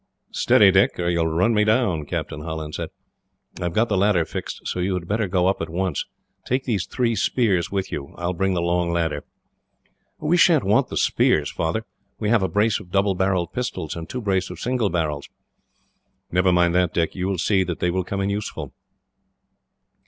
"Steady, 0.31 0.71
Dick, 0.71 0.99
or 0.99 1.09
you 1.11 1.19
will 1.19 1.27
run 1.27 1.53
me 1.53 1.63
down," 1.63 2.07
Captain 2.07 2.41
Holland 2.41 2.73
said. 2.73 2.89
"I 3.59 3.65
have 3.65 3.73
got 3.73 3.87
the 3.87 3.95
ladder 3.95 4.25
fixed, 4.25 4.61
so 4.65 4.79
you 4.79 4.95
had 4.95 5.07
better 5.07 5.27
go 5.27 5.45
up 5.45 5.61
at 5.61 5.69
once. 5.69 6.07
Take 6.43 6.63
these 6.63 6.87
three 6.87 7.13
spears 7.15 7.69
with 7.71 7.91
you. 7.91 8.15
I 8.17 8.25
will 8.25 8.33
bring 8.33 8.55
the 8.55 8.63
long 8.63 8.89
ladder." 8.91 9.23
"We 10.17 10.37
sha'n't 10.37 10.63
want 10.63 10.87
the 10.87 10.97
spears, 10.97 11.51
Father. 11.51 11.85
We 12.17 12.29
have 12.29 12.41
a 12.41 12.47
brace 12.47 12.79
of 12.79 12.89
double 12.89 13.13
barrelled 13.13 13.53
pistols, 13.53 13.95
and 13.95 14.09
two 14.09 14.21
brace 14.21 14.49
of 14.49 14.59
single 14.59 14.89
barrels." 14.89 15.29
"Never 16.31 16.51
mind 16.51 16.73
that, 16.73 16.95
Dick. 16.95 17.13
You 17.13 17.27
will 17.27 17.37
see 17.37 17.63
that 17.63 17.77
they 17.79 17.91
will 17.91 18.03
come 18.03 18.21
in 18.21 18.29
useful." 18.31 18.73